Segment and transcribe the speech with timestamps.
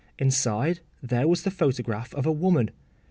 [0.17, 2.71] Inside there was the photograph of a woman.